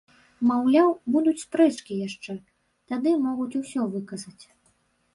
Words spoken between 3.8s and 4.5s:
выказаць.